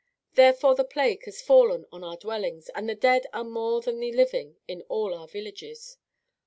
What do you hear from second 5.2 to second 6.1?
villages.